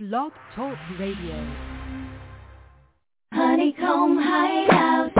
[0.00, 1.54] Blog Talk Radio.
[3.32, 5.12] Honeycomb Hideout.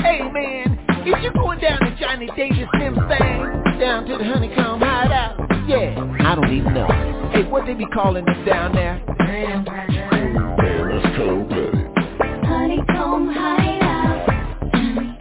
[0.00, 4.80] Hey man, if you're going down to Johnny Davis Slim thing, down to the Honeycomb
[4.80, 6.88] Hideout, yeah, I don't even know.
[7.32, 9.02] Hey, what they be calling them down there?
[9.16, 10.10] Graham Cracker.
[10.12, 12.44] Man, that's cold blooded.
[12.44, 14.26] Honeycomb Hideout.
[14.74, 15.18] Johnny,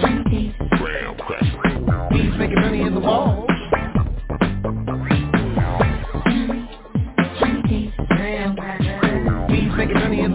[0.00, 0.78] Johnny Davis.
[0.80, 2.08] Graham cracker.
[2.10, 3.51] He's making money in the walls.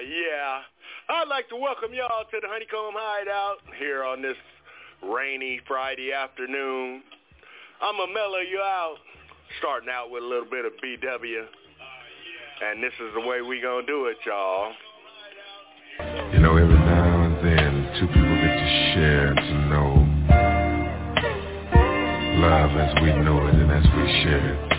[0.00, 0.60] Yeah.
[1.08, 4.36] I'd like to welcome y'all to the Honeycomb Hideout here on this
[5.02, 7.02] rainy Friday afternoon.
[7.82, 8.96] I'm going to mellow you out,
[9.58, 11.44] starting out with a little bit of BW.
[12.62, 14.72] And this is the way we going to do it, y'all.
[16.32, 20.08] You know, every now and then, two people get to share to know
[22.38, 24.77] love as we know it and as we share it.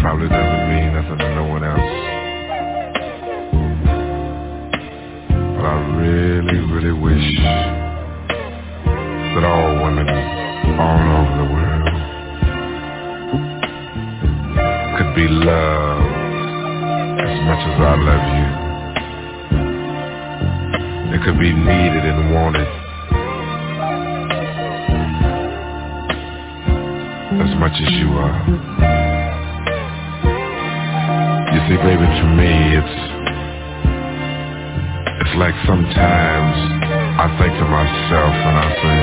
[0.00, 1.78] Probably doesn't mean nothing to no one else.
[5.56, 7.36] But I really, really wish
[9.34, 10.08] that all women
[10.80, 11.94] all over the world
[14.96, 16.14] could be loved
[17.20, 18.48] as much as I love you.
[21.14, 22.68] It could be needed and wanted
[27.42, 28.99] as much as you are.
[31.70, 32.96] See, baby, to me, it's
[35.22, 36.56] it's like sometimes
[37.14, 38.98] I think to myself and I say,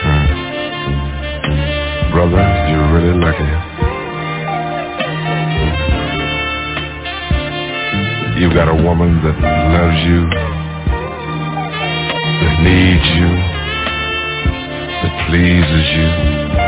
[0.00, 0.24] hmm,
[2.12, 2.40] brother,
[2.72, 3.52] you're really lucky.
[8.40, 9.36] You've got a woman that
[9.76, 10.24] loves you,
[12.40, 13.28] that needs you,
[15.02, 16.65] that pleases you.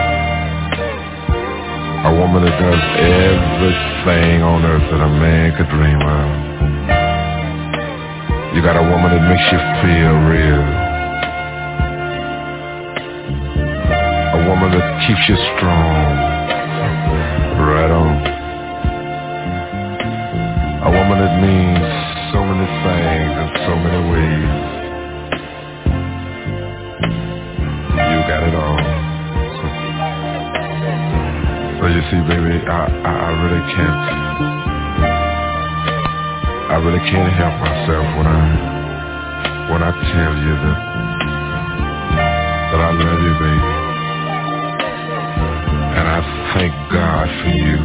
[2.18, 6.26] A woman that does everything on earth that a man could dream of.
[8.56, 10.66] You got a woman that makes you feel real.
[14.34, 16.18] A woman that keeps you strong.
[17.70, 18.18] Right on.
[20.82, 21.86] A woman that means
[22.34, 24.77] so many things in so many ways.
[32.10, 34.00] See, baby, I, I, I really can't,
[36.72, 38.40] I really can't help myself when I,
[39.68, 40.80] when I tell you that,
[42.72, 43.72] that I love you, baby.
[46.00, 46.18] And I
[46.56, 47.76] thank God for you.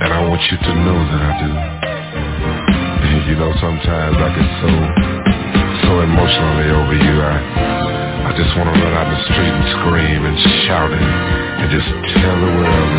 [0.00, 1.52] And I want you to know that I do.
[3.04, 4.70] And you know, sometimes I get so,
[5.84, 7.20] so emotionally over you.
[7.20, 7.87] I,
[8.28, 10.36] I just want to run out in the street and scream and
[10.68, 12.92] shout and, and just tell the world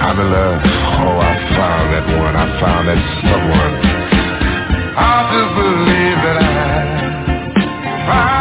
[0.00, 0.60] I'm in love.
[0.64, 2.32] Oh, I found that one.
[2.32, 2.96] I found that
[3.28, 3.74] someone.
[4.96, 6.80] I just believe that I
[8.08, 8.35] found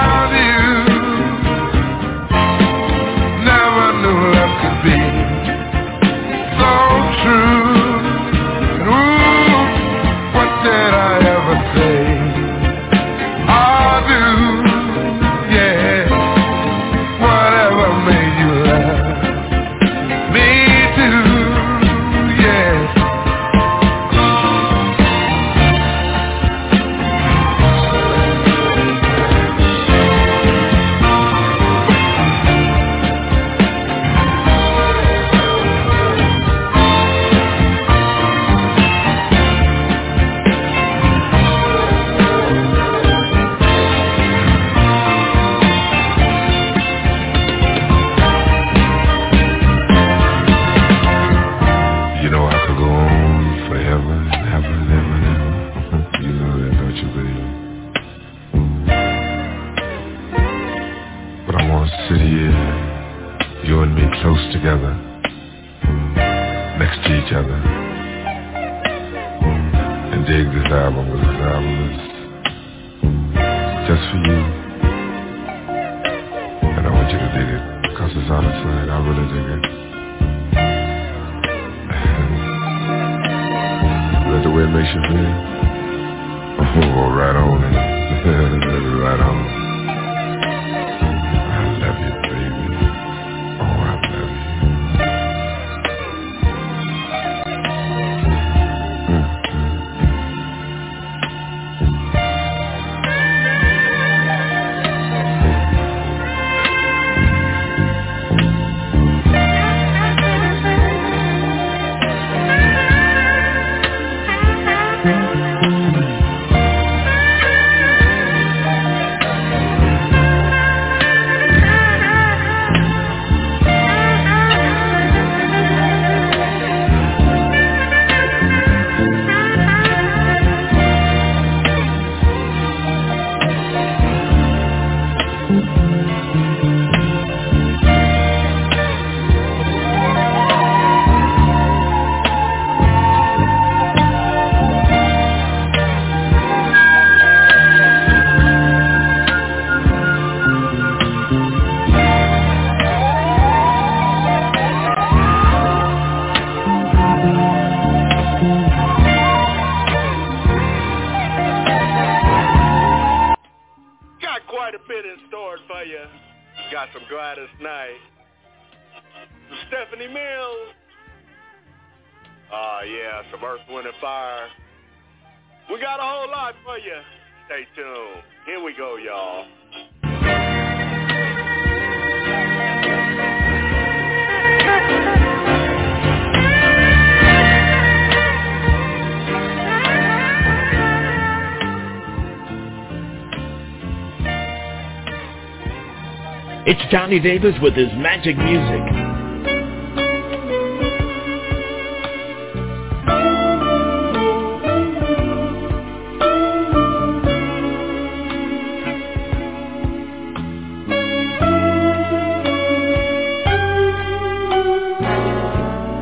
[196.95, 198.79] Johnny Davis with his magic music.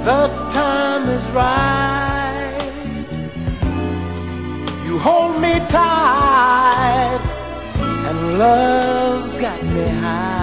[0.05, 2.69] The time is right.
[4.85, 7.23] You hold me tight,
[7.81, 10.42] and love's got me high.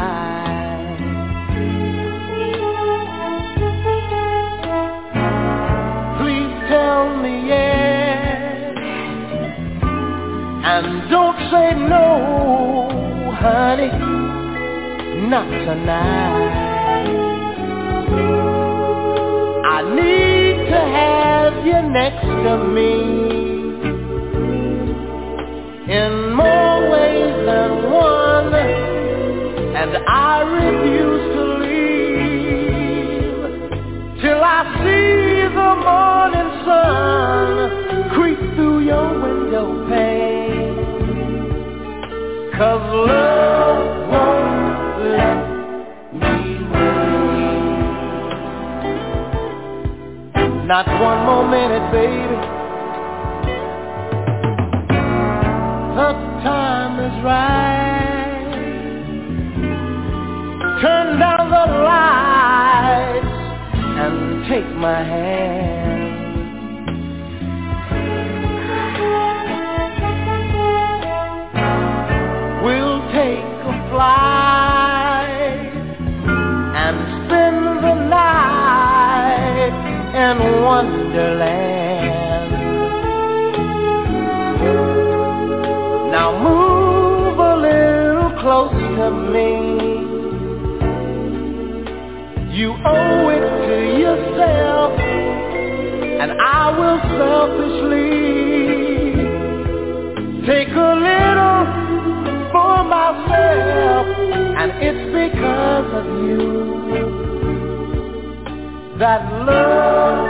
[11.88, 13.90] No, honey,
[15.28, 16.68] not tonight.
[19.64, 23.39] I need to have you next to me
[42.60, 45.40] Cause love won't let
[46.12, 47.86] me wait.
[50.66, 52.36] Not one more minute, baby.
[55.96, 56.10] The
[56.44, 58.52] time is right.
[60.82, 63.36] Turn down the lights
[64.02, 65.59] and take my hand.
[92.52, 94.92] You owe it to yourself,
[96.20, 98.10] and I will selfishly
[100.46, 101.64] take a little
[102.50, 104.06] for myself,
[104.58, 106.42] and it's because of you
[108.98, 110.29] that love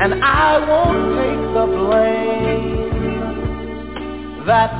[0.00, 2.90] and I won't take the blame.
[4.46, 4.72] That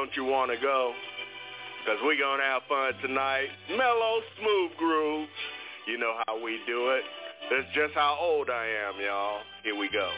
[0.00, 0.94] Don't You Wanna Go?
[1.84, 3.48] Because we're going to have fun tonight.
[3.68, 5.28] Mellow, smooth grooves.
[5.86, 7.04] You know how we do it.
[7.50, 9.40] That's just how old I am, y'all.
[9.62, 10.08] Here we go.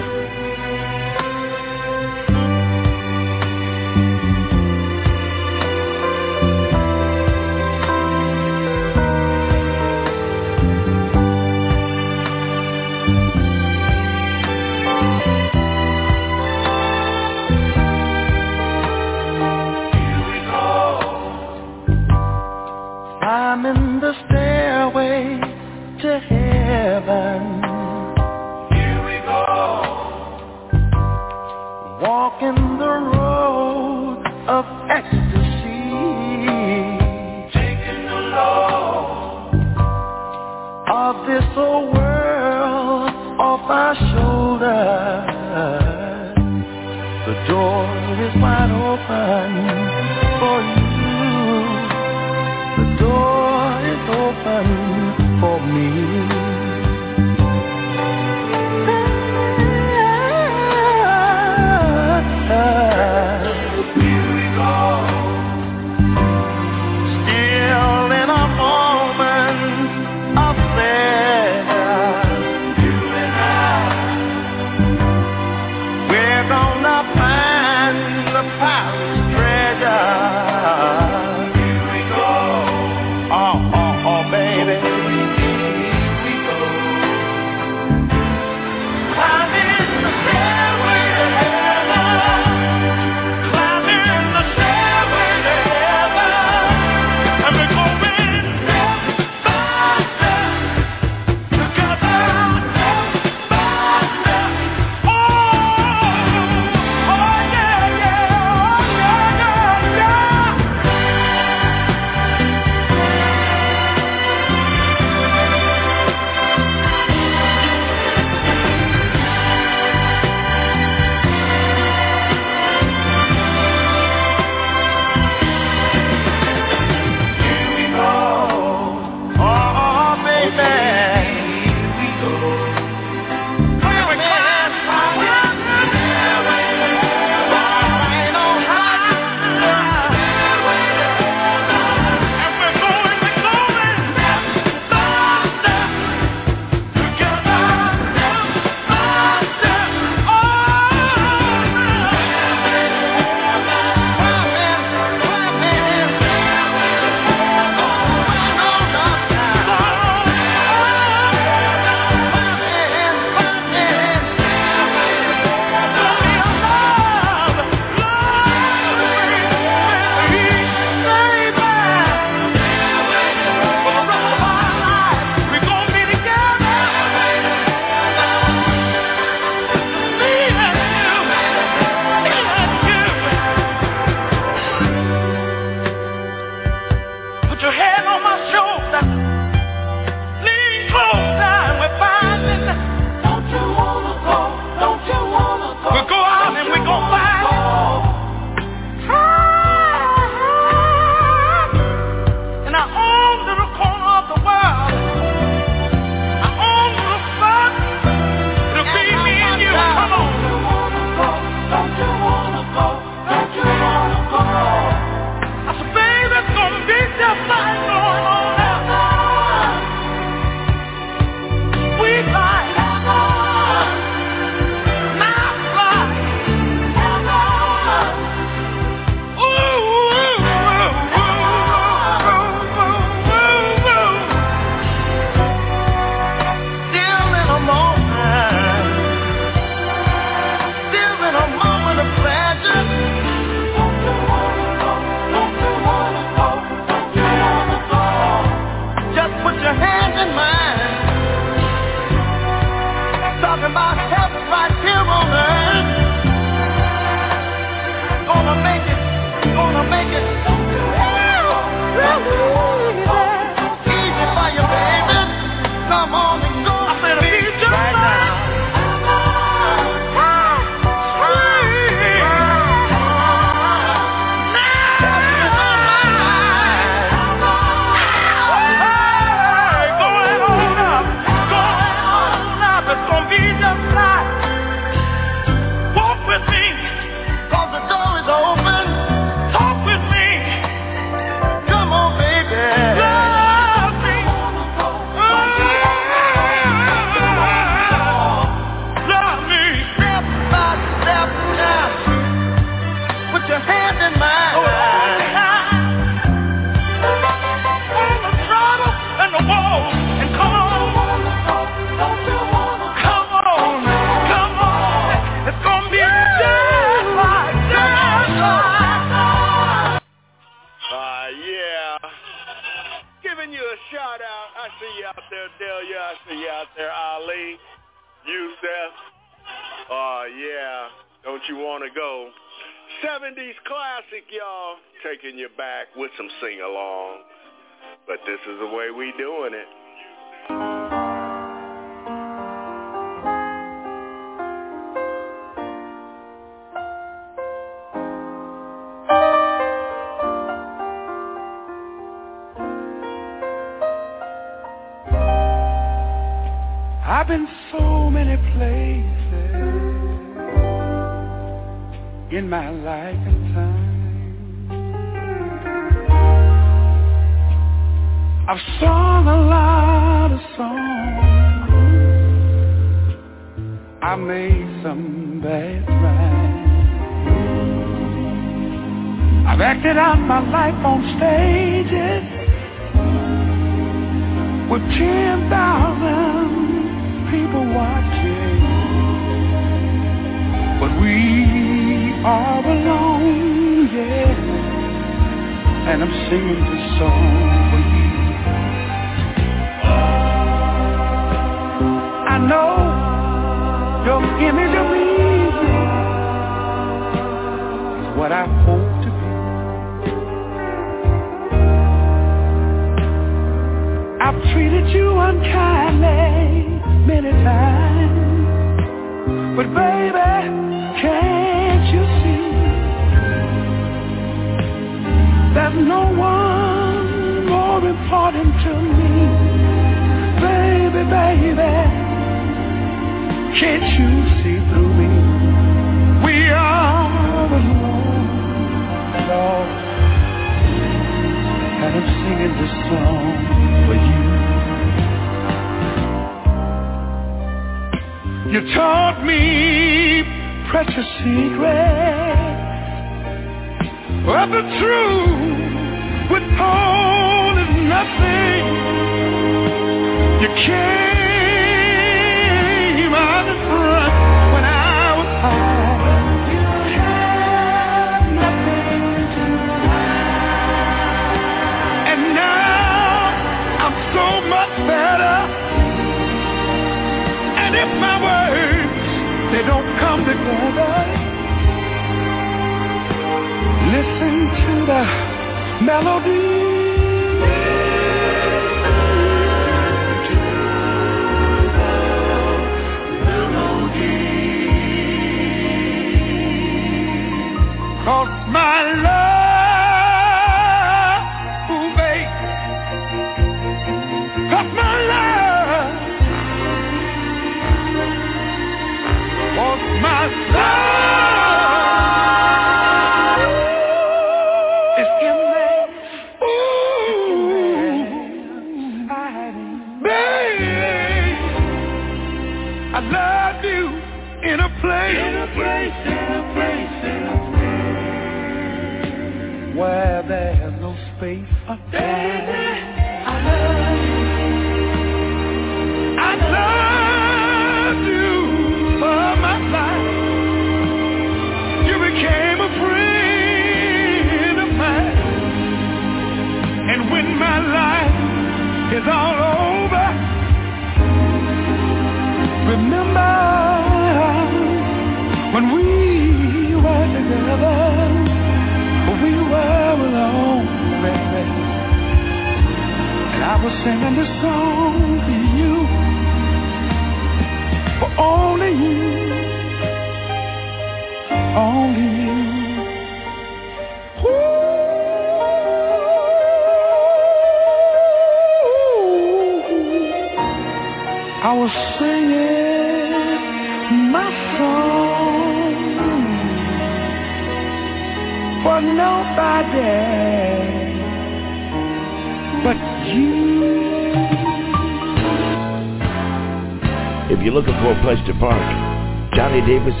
[599.68, 600.00] Davis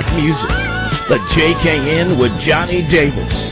[0.00, 1.08] hot music.
[1.08, 3.47] The JKN with Johnny Davis.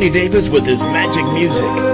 [0.00, 1.89] Johnny Davis with his magic music.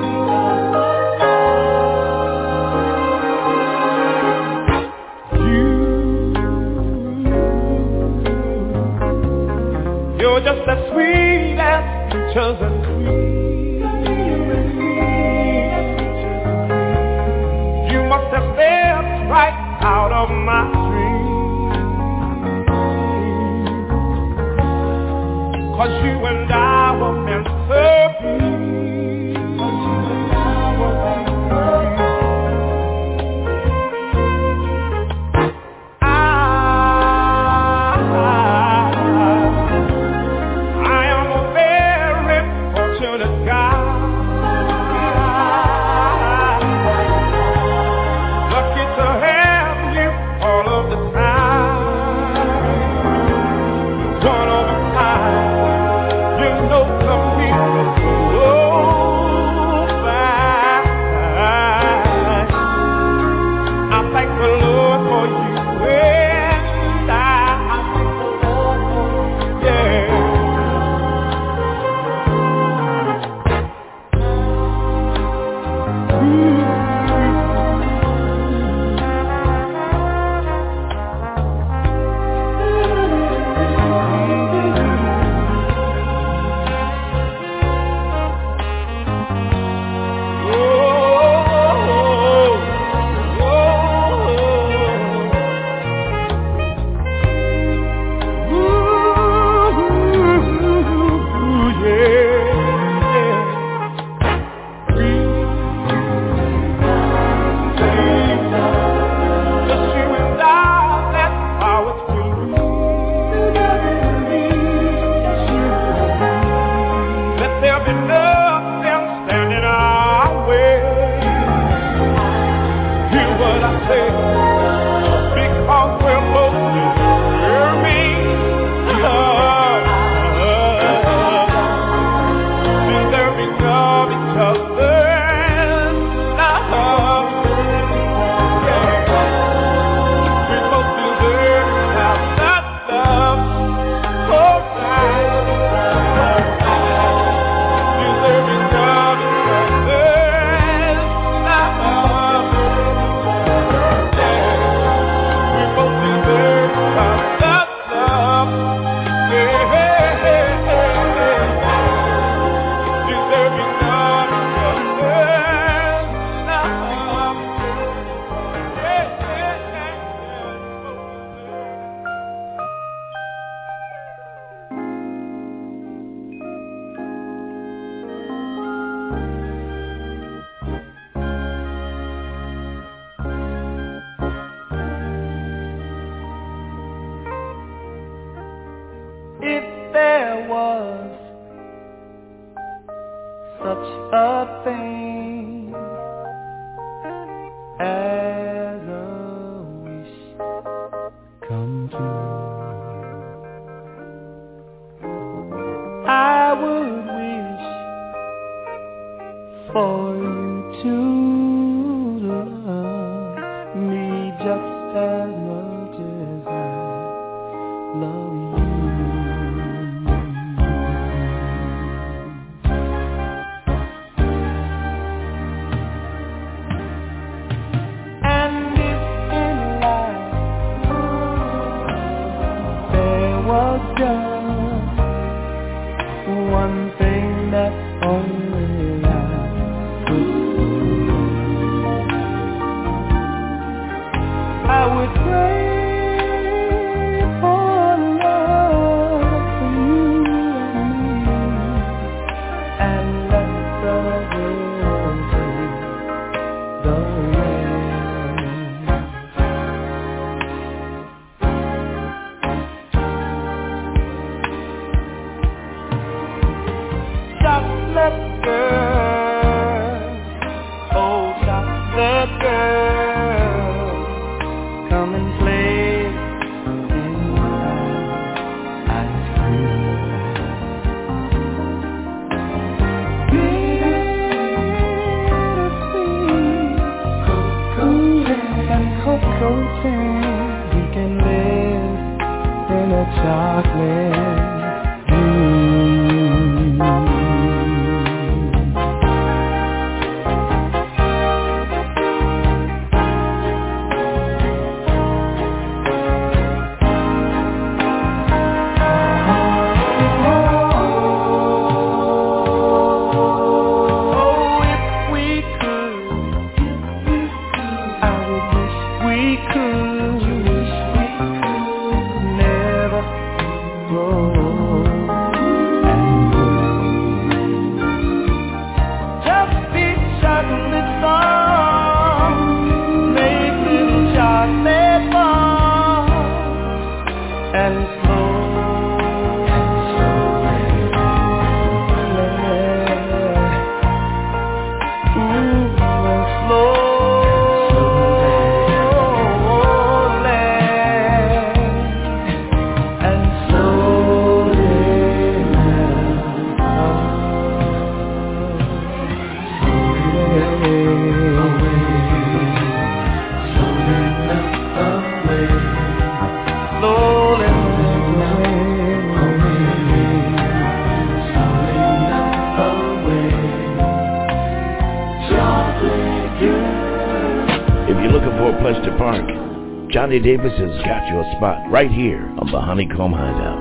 [380.19, 383.56] Davis has got your spot right here on the Honeycomb Hideout.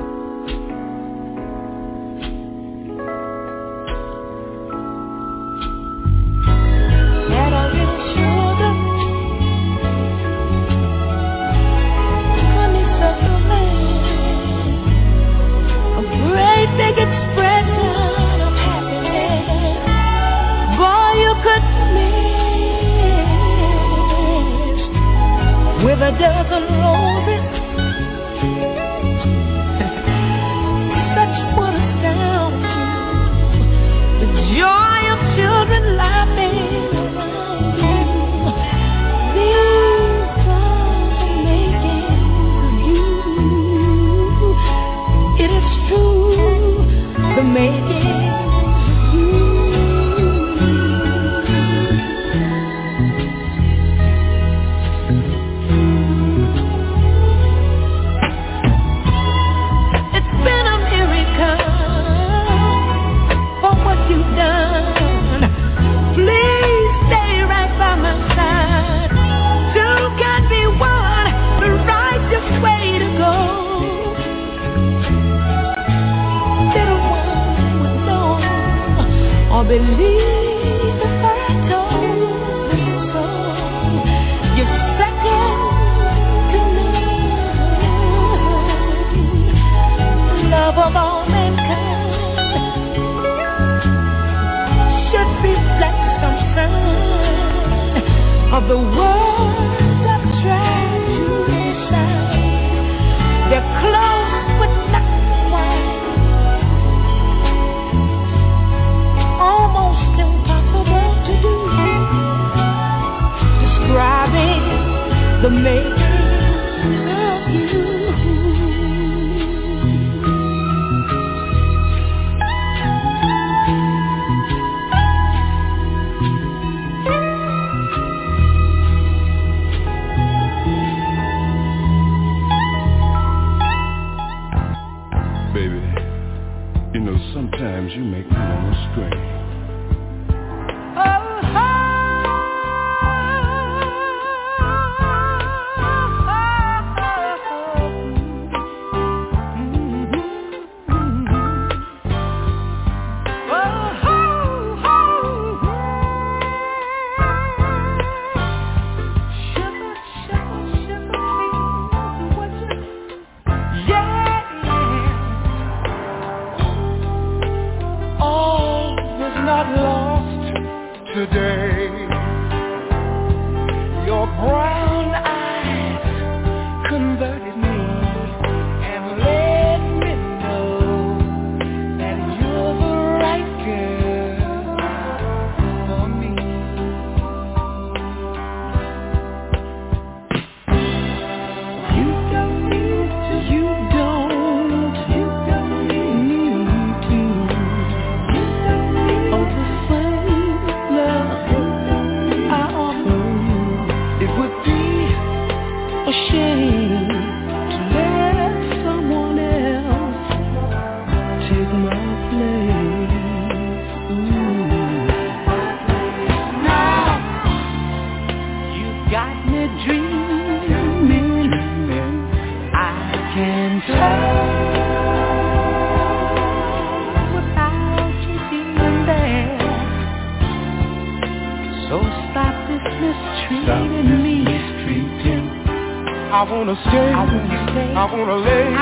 [238.15, 238.74] gonna lay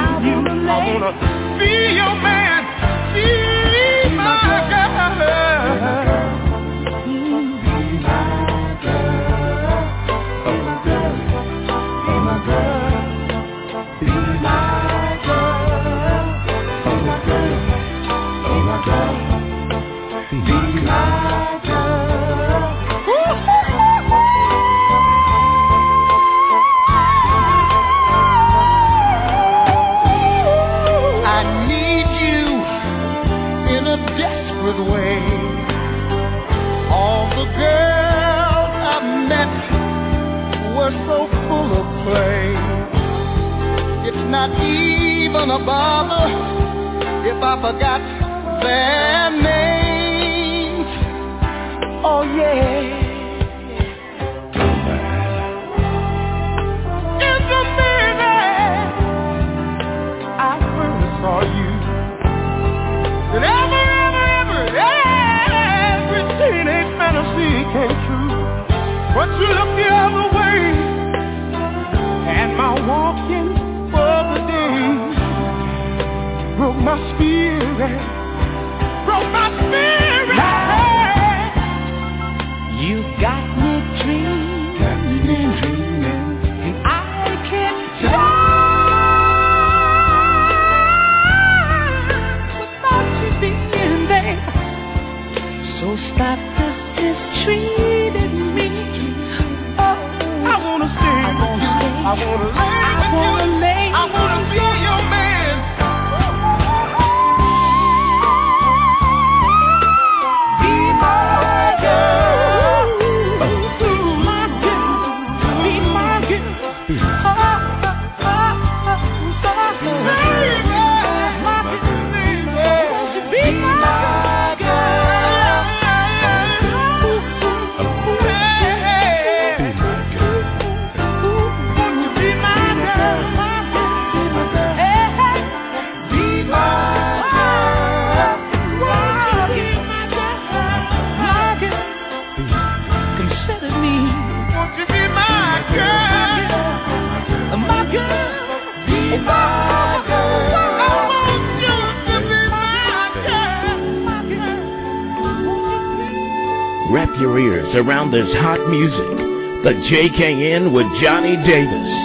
[157.76, 159.18] around this hot music.
[159.64, 162.03] The JKN with Johnny Davis.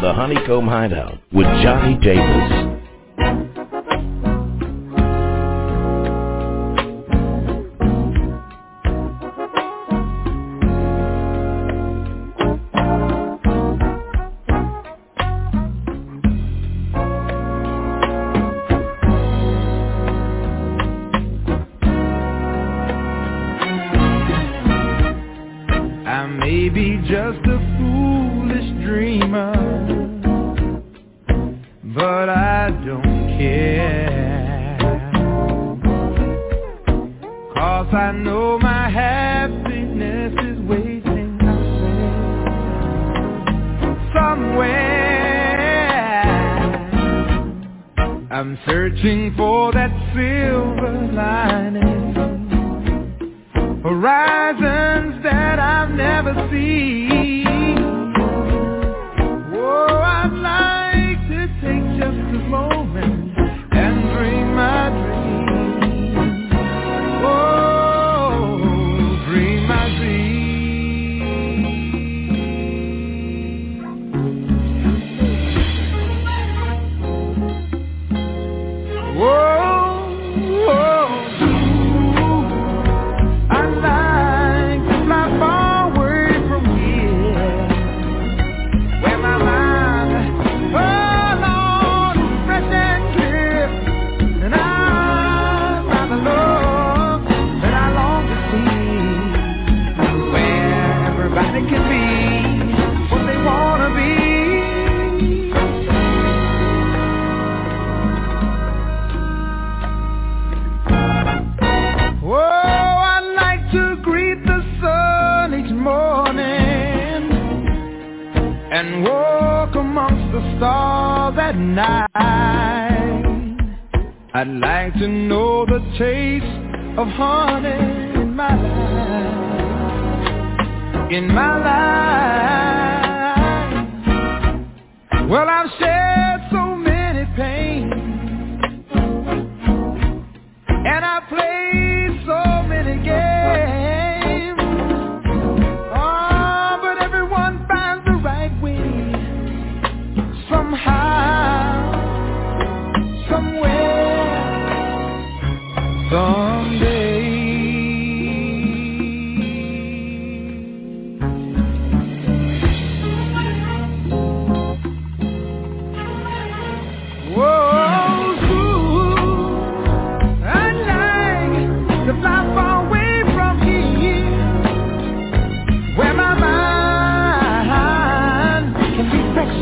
[0.00, 2.69] The Honeycomb Hideout with Johnny Davis.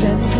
[0.01, 0.38] Be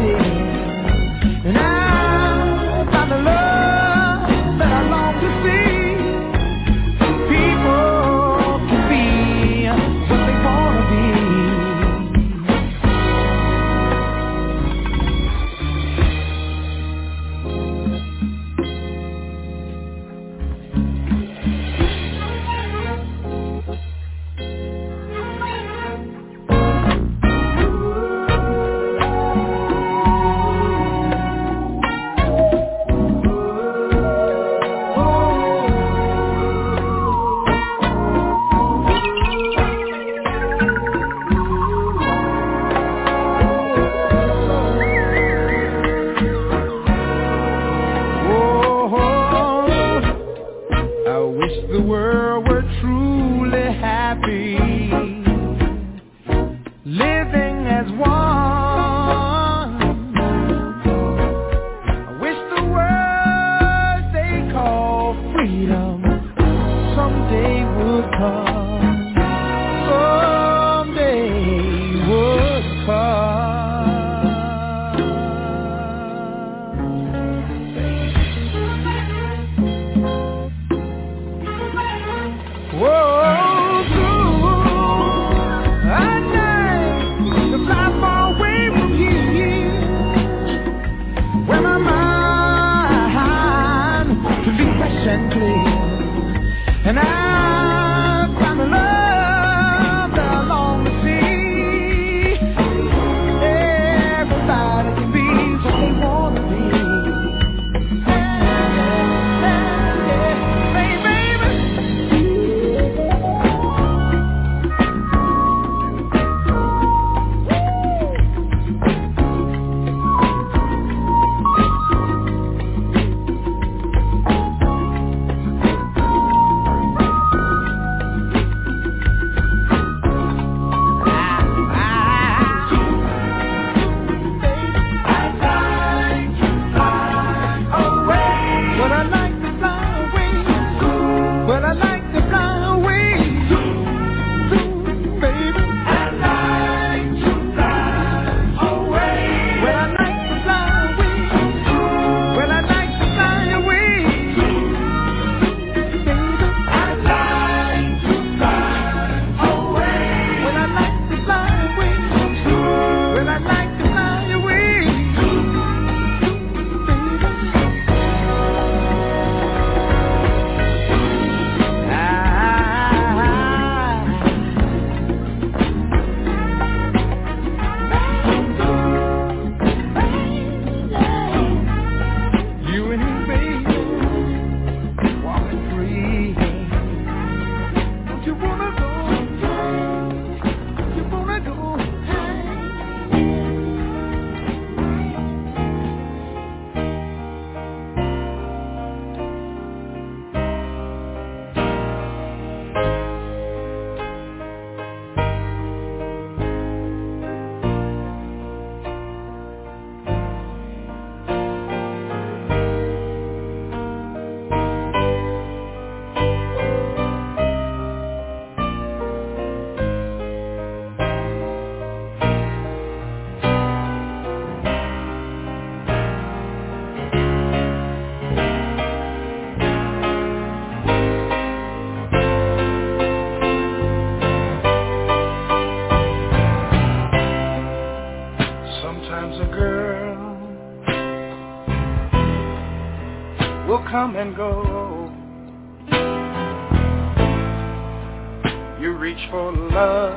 [249.10, 250.14] reach for love,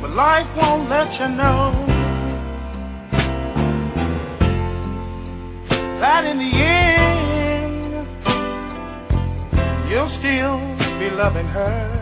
[0.00, 1.72] but life won't let you know
[6.00, 8.06] that in the end
[9.90, 10.58] you'll still
[11.00, 11.98] be loving her.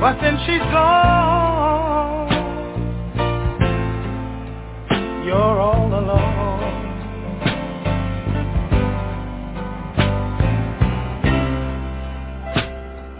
[0.00, 2.28] But then she's gone.
[5.24, 5.77] You're all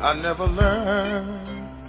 [0.00, 1.88] I never learned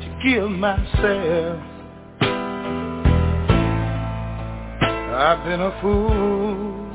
[0.00, 1.60] to give myself.
[5.12, 6.88] I've been a fool.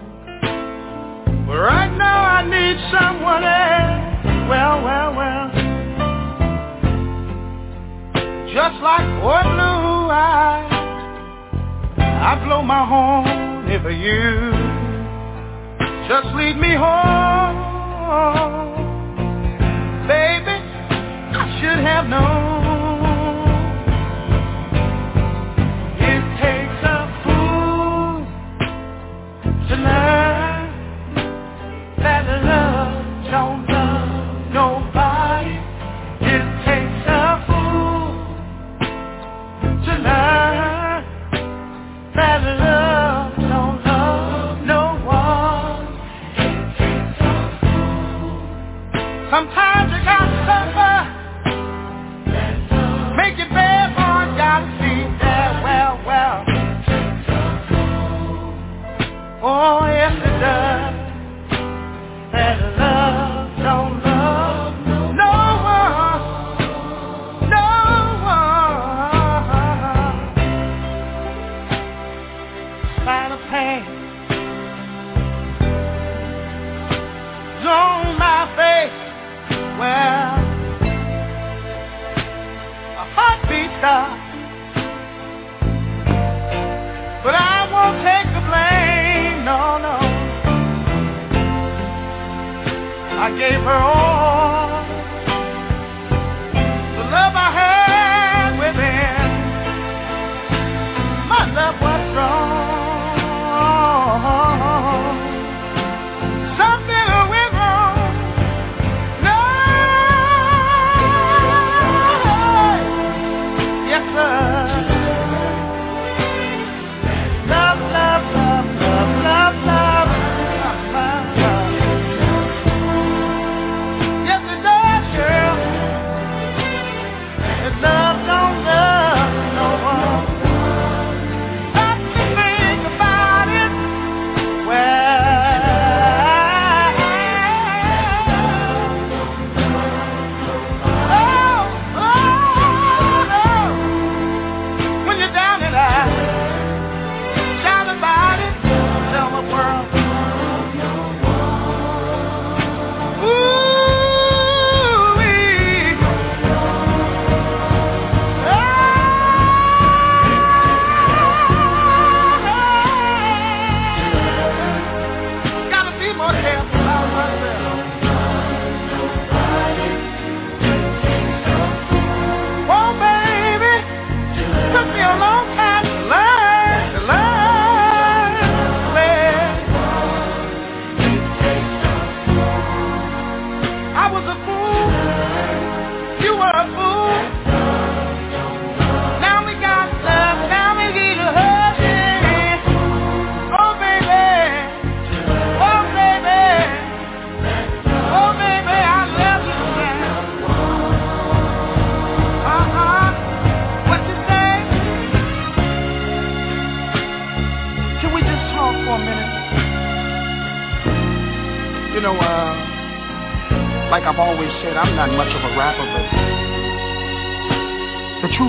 [1.46, 4.26] But right now I need someone else.
[4.50, 5.52] Well, well, well.
[8.52, 10.72] Just like boy blue eyes,
[12.00, 14.66] I blow my horn if you
[16.08, 17.55] just lead me home.
[20.08, 20.58] Baby,
[21.36, 22.55] I should have known.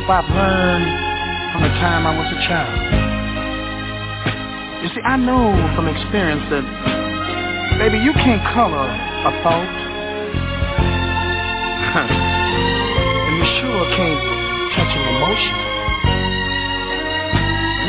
[0.06, 0.86] Truth I've learned
[1.52, 2.78] from the time I was a child.
[4.82, 6.62] You see, I know from experience that,
[7.78, 9.76] baby, you can't color a thought.
[11.96, 14.22] and you sure can't
[14.76, 15.56] touch an emotion.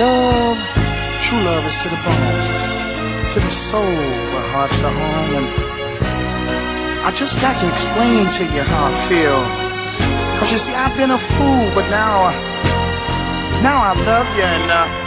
[0.01, 0.57] Love,
[1.29, 2.41] true love is to the bone,
[3.33, 5.47] to the soul, where hearts are home, and
[7.05, 9.66] I just got to explain to you how I feel.
[10.39, 14.69] Cause you see, I've been a fool, but now, uh, now I love you, and
[14.69, 15.06] uh,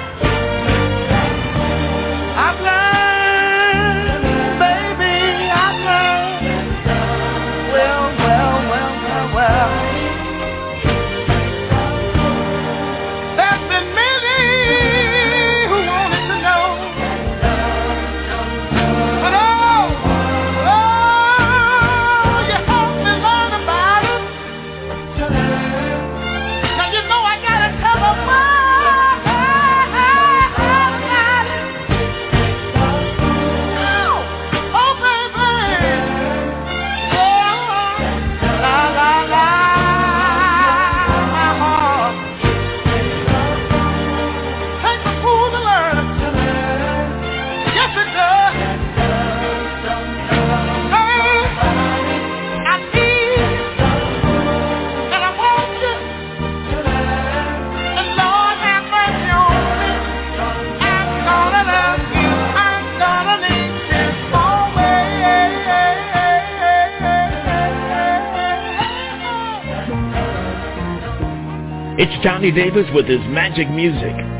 [72.23, 74.40] Johnny Davis with his magic music.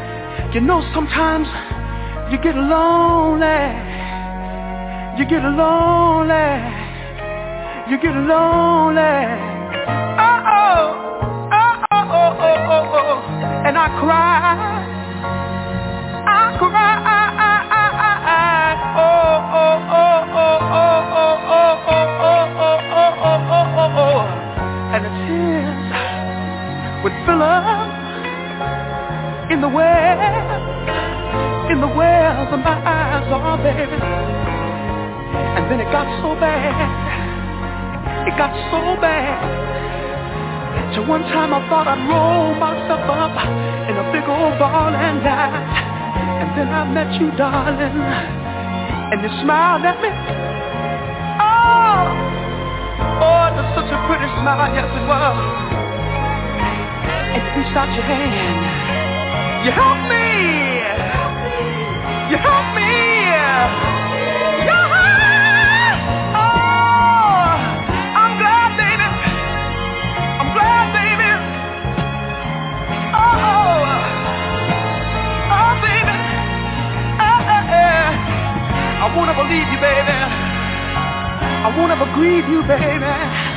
[0.53, 1.47] you know sometimes
[2.31, 3.61] you get lonely.
[5.17, 6.49] You get lonely.
[7.89, 9.01] You get lonely.
[10.19, 10.81] Oh oh
[11.51, 13.67] oh oh oh oh oh.
[13.67, 14.57] And I cry.
[16.27, 16.91] I cry.
[24.93, 25.83] And the tears
[27.03, 27.89] would fill up
[29.51, 30.10] in the way
[31.71, 33.95] in the wells of my eyes are, baby.
[35.55, 36.75] And then it got so bad,
[38.27, 39.39] it got so bad.
[40.95, 43.31] To one time I thought I'd roll myself up
[43.87, 45.63] in a big old ball and die.
[46.43, 47.95] And then I met you, darling,
[49.15, 50.11] and you smiled at me.
[51.39, 52.03] Oh,
[53.23, 55.39] oh, it was such a pretty smile, yes it was.
[57.31, 58.59] And you reached out your hand.
[59.63, 60.60] You helped me.
[79.11, 80.15] I won't ever you, baby.
[81.67, 83.50] I wanna believe you, baby.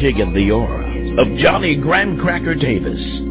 [0.00, 3.29] digging the aura of Johnny Graham Cracker Davis.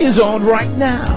[0.00, 1.09] is on right now.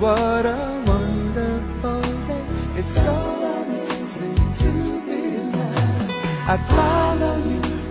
[0.00, 2.80] What a wonderful day.
[2.80, 3.16] It's so
[3.62, 4.72] amazing to
[5.06, 6.10] be alive.
[6.48, 6.56] I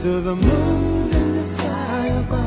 [0.04, 2.42] to the moon and the sky above.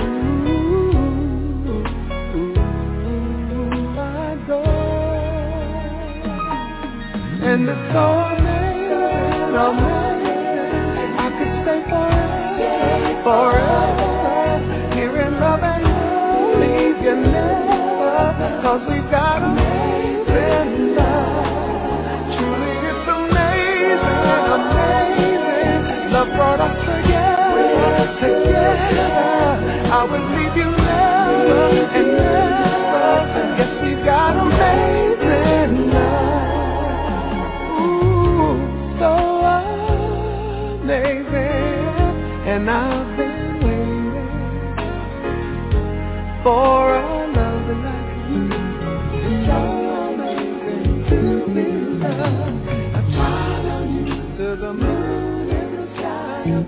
[0.00, 0.96] Ooh,
[1.68, 2.56] ooh,
[3.52, 4.64] ooh, my God.
[7.44, 11.12] And it's so amazing, amazing.
[11.20, 14.08] I could stay forever, forever.
[14.94, 15.84] Here in love and
[16.58, 18.62] leave you never.
[18.62, 19.65] Cause we've got a
[26.36, 28.20] brought us together.
[28.20, 32.15] Together, I will leave you never.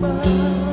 [0.00, 0.67] above.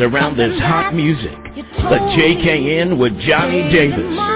[0.00, 1.36] Around this hot music.
[1.54, 4.31] The JKN with Johnny Davis.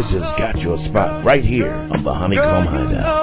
[0.00, 3.19] Services got your spot right here on the Honeycomb Hideout.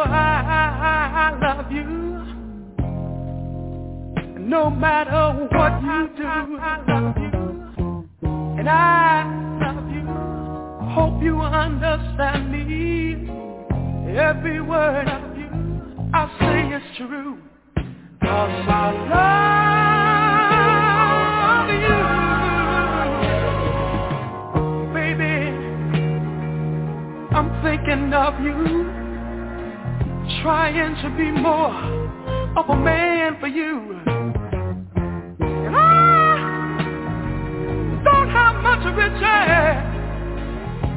[38.88, 39.84] the riches,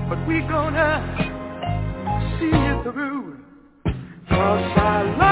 [0.08, 1.02] but we gonna
[2.38, 3.36] see it through.
[4.28, 5.29] Cause I love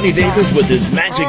[0.00, 1.28] Johnny Davis with his magic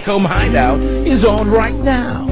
[0.00, 2.26] the Honeycomb Hideout is on right now.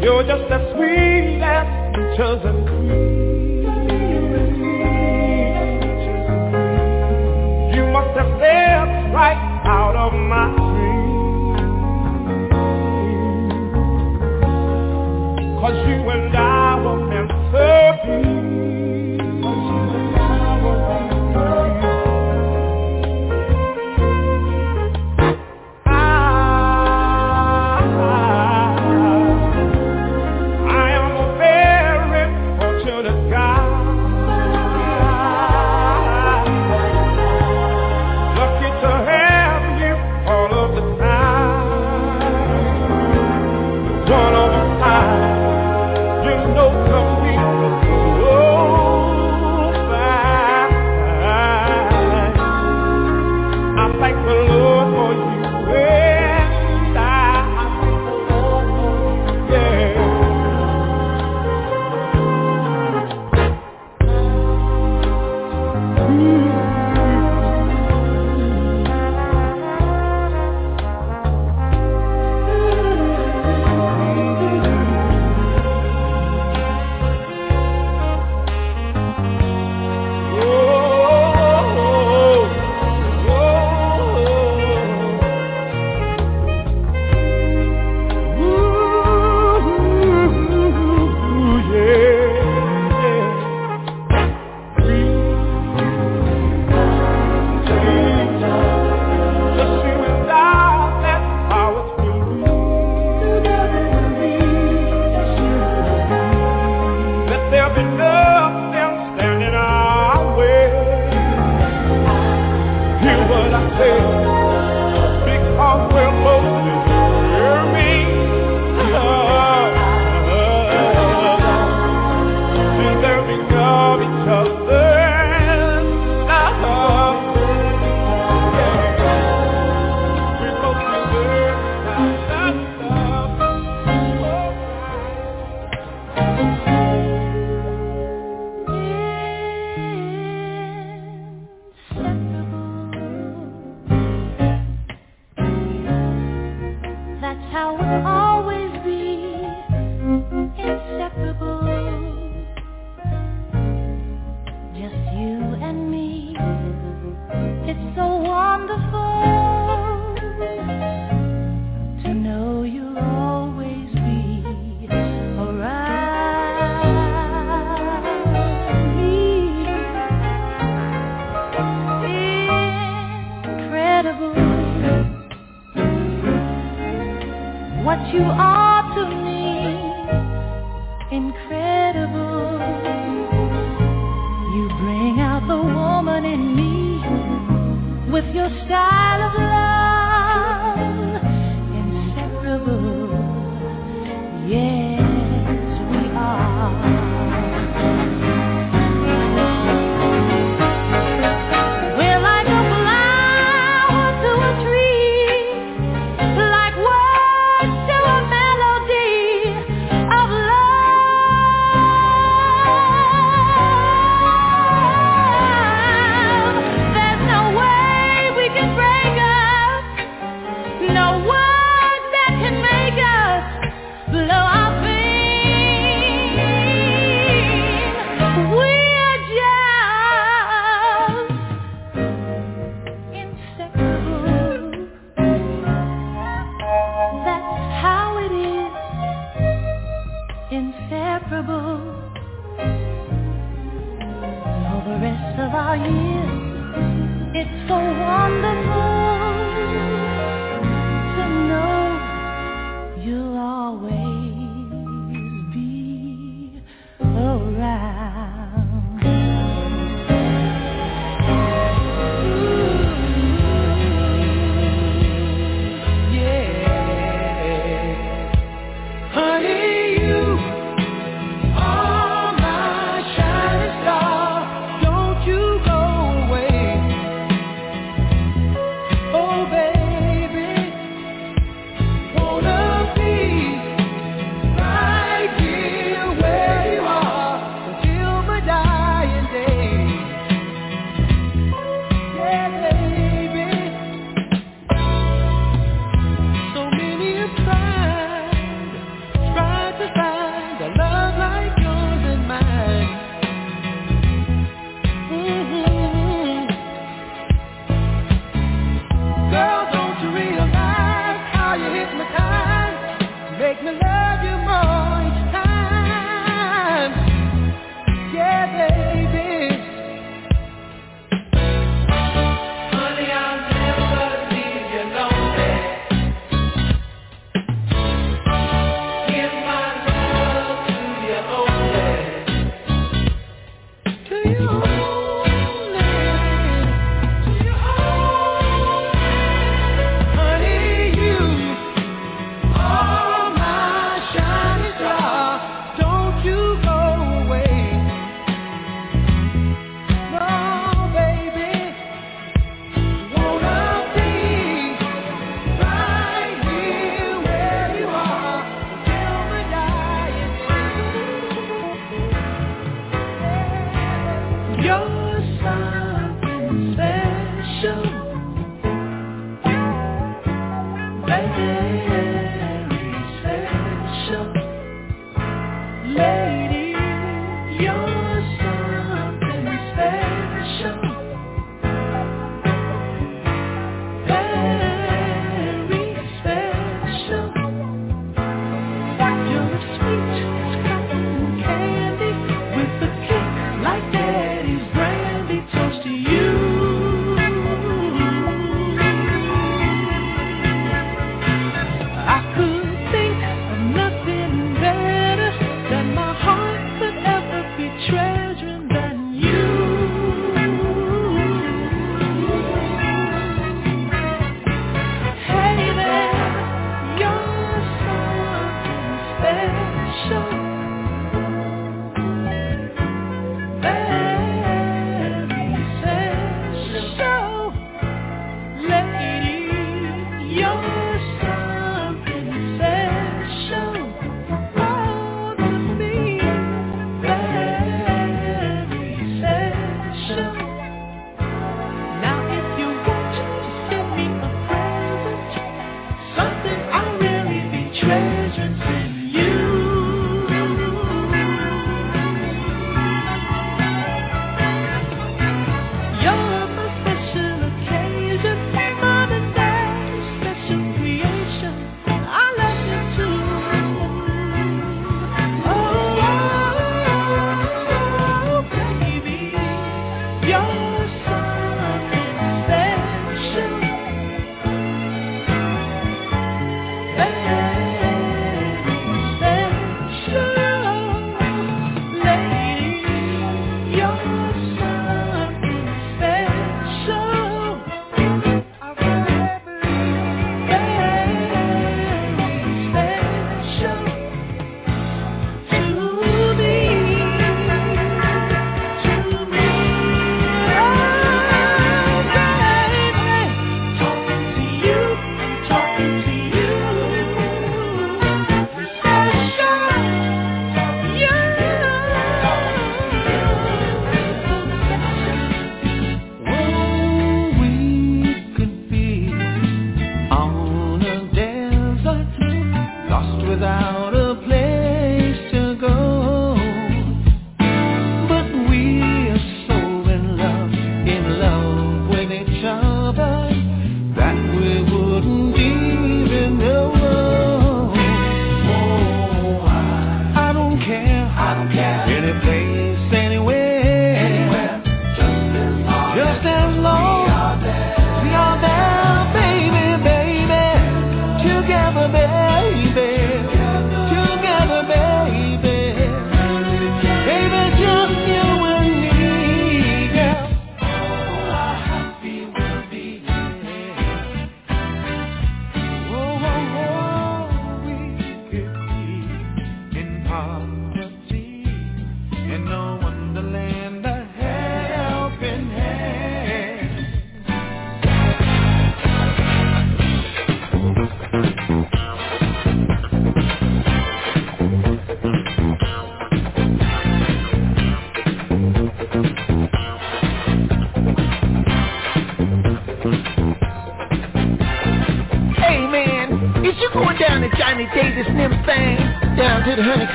[0.00, 1.66] You're just as sweet as
[2.44, 3.62] and cream.
[7.74, 9.39] You must have stepped right
[44.34, 46.24] on high.
[46.24, 47.99] You know some people.